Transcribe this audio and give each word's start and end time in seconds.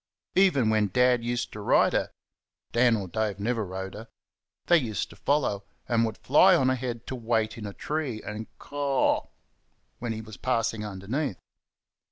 Even 0.33 0.71
when 0.71 0.87
Dad 0.87 1.23
used 1.23 1.53
to 1.53 1.59
ride 1.61 1.93
her 1.93 2.09
(Dan 2.71 2.95
or 2.97 3.07
Dave 3.07 3.39
never 3.39 3.63
rode 3.63 3.93
her) 3.93 4.07
they 4.65 4.77
used 4.79 5.11
to 5.11 5.15
follow, 5.15 5.63
and 5.87 6.03
would 6.07 6.17
fly 6.17 6.55
on 6.55 6.71
ahead 6.71 7.05
to 7.05 7.15
wait 7.15 7.55
in 7.55 7.67
a 7.67 7.73
tree 7.75 8.19
and 8.23 8.47
"caw" 8.57 9.27
when 9.99 10.11
he 10.11 10.21
was 10.21 10.37
passing 10.37 10.81
beneath. 10.97 11.37